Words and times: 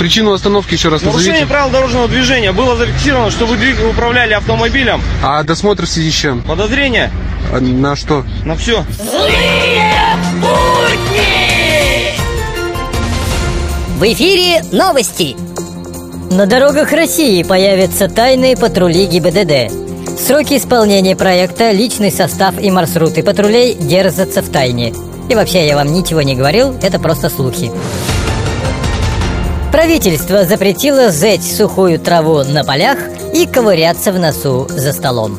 Причину 0.00 0.32
остановки 0.32 0.72
еще 0.72 0.88
раз 0.88 1.02
Нарушение 1.02 1.32
назовите. 1.32 1.52
правил 1.52 1.70
дорожного 1.70 2.08
движения. 2.08 2.52
Было 2.52 2.74
зафиксировано, 2.74 3.30
что 3.30 3.44
вы 3.44 3.56
двиг- 3.56 3.86
управляли 3.90 4.32
автомобилем. 4.32 5.02
А 5.22 5.42
досмотр 5.42 5.84
в 5.84 5.90
связи 5.90 6.10
с 6.10 6.14
чем? 6.14 6.40
Подозрение 6.40 7.12
А 7.52 7.60
На 7.60 7.94
что? 7.96 8.24
на 8.46 8.56
все. 8.56 8.82
В 13.98 14.02
эфире 14.04 14.62
новости. 14.72 15.36
На 16.30 16.46
дорогах 16.46 16.92
России 16.92 17.42
появятся 17.42 18.08
тайные 18.08 18.56
патрули 18.56 19.04
ГИБДД. 19.06 19.70
Сроки 20.18 20.56
исполнения 20.56 21.14
проекта, 21.16 21.72
личный 21.72 22.10
состав 22.10 22.58
и 22.58 22.70
маршруты 22.70 23.22
патрулей 23.22 23.74
держатся 23.74 24.40
в 24.40 24.48
тайне. 24.48 24.94
И 25.28 25.34
вообще 25.34 25.66
я 25.66 25.76
вам 25.76 25.92
ничего 25.92 26.22
не 26.22 26.34
говорил, 26.34 26.74
это 26.82 26.98
просто 26.98 27.28
слухи. 27.28 27.70
Правительство 29.72 30.44
запретило 30.44 31.10
зеть 31.10 31.44
сухую 31.44 32.00
траву 32.00 32.42
на 32.42 32.64
полях 32.64 32.98
и 33.32 33.46
ковыряться 33.46 34.12
в 34.12 34.18
носу 34.18 34.66
за 34.68 34.92
столом. 34.92 35.38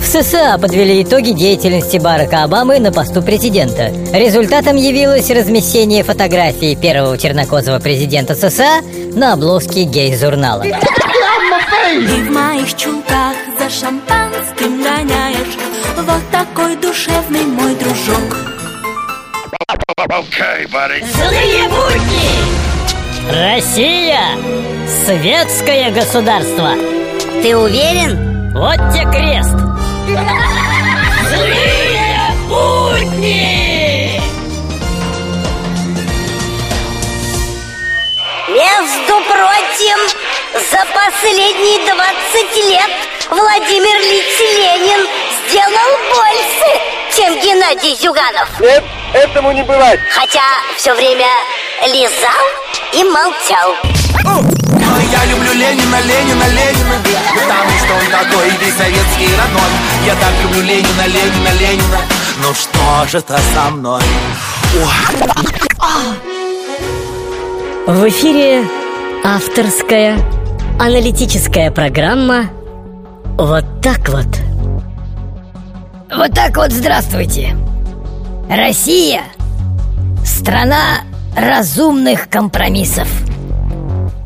В 0.00 0.06
США 0.06 0.56
подвели 0.58 1.02
итоги 1.02 1.30
деятельности 1.32 1.98
Барака 1.98 2.44
Обамы 2.44 2.78
на 2.78 2.90
посту 2.90 3.22
президента. 3.22 3.92
Результатом 4.12 4.76
явилось 4.76 5.30
размещение 5.30 6.04
фотографии 6.04 6.74
первого 6.74 7.16
чернокожего 7.18 7.78
президента 7.78 8.34
США 8.34 8.80
на 9.14 9.34
обложке 9.34 9.84
гей-журнала. 9.84 10.64
Ты 10.64 12.00
в 12.00 12.30
моих 12.30 12.74
чулках 12.76 13.36
за 13.58 13.68
шампанским 13.68 14.82
гоняешь 14.82 15.58
Вот 15.96 16.22
такой 16.30 16.76
душевный 16.76 17.44
мой 17.44 17.74
дружок 17.76 18.51
Злые 21.04 21.68
будни! 21.68 23.30
Россия! 23.30 24.36
Светское 25.06 25.92
государство! 25.92 26.74
Ты 27.40 27.56
уверен? 27.56 28.52
Вот 28.52 28.78
тебе 28.92 29.08
крест! 29.12 29.56
Злые 31.28 32.18
будни! 32.48 34.20
Между 38.48 39.14
прочим, 39.30 39.98
за 40.52 40.84
последние 40.92 41.78
20 41.78 42.70
лет 42.70 42.90
Владимир 43.30 43.96
Ильич 44.00 44.40
Ленин 44.40 45.06
сделал 45.46 46.01
Геннадий 47.72 47.96
Зюганов. 47.96 48.60
Нет, 48.60 48.84
этому 49.14 49.52
не 49.52 49.62
бывать. 49.62 49.98
Хотя 50.14 50.42
все 50.76 50.94
время 50.94 51.26
лизал 51.86 52.44
и 52.92 53.02
молчал. 53.04 53.74
Я 55.10 55.24
люблю 55.26 55.52
Ленина, 55.54 56.00
Ленина, 56.02 56.44
Ленина 56.44 57.02
Потому 57.34 57.70
что 57.78 57.94
он 57.94 58.10
такой 58.10 58.50
весь 58.60 58.74
советский 58.76 59.28
родной 59.36 59.70
Я 60.06 60.14
так 60.14 60.32
люблю 60.42 60.62
Ленина, 60.62 61.06
Ленина, 61.06 61.48
Ленина 61.58 62.00
Ну 62.42 62.54
что 62.54 63.08
же 63.10 63.18
это 63.18 63.38
со 63.54 63.70
мной? 63.70 64.02
В 67.86 68.08
эфире 68.08 68.64
авторская 69.24 70.18
аналитическая 70.78 71.70
программа 71.70 72.50
«Вот 73.38 73.64
так 73.82 74.08
вот». 74.08 74.51
Вот 76.14 76.34
так 76.34 76.54
вот 76.58 76.70
здравствуйте. 76.70 77.56
Россия– 78.50 79.22
страна 80.24 81.00
разумных 81.34 82.28
компромиссов. 82.28 83.08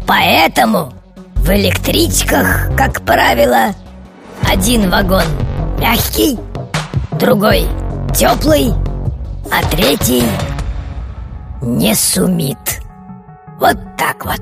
Поэтому 0.04 0.92
в 1.36 1.48
электричках, 1.50 2.76
как 2.76 3.02
правило, 3.02 3.72
один 4.50 4.90
вагон 4.90 5.22
мягкий, 5.78 6.38
другой 7.12 7.68
теплый, 8.12 8.72
а 9.52 9.62
третий 9.70 10.24
не 11.62 11.94
сумит. 11.94 12.58
Вот 13.60 13.76
так 13.96 14.24
вот. 14.24 14.40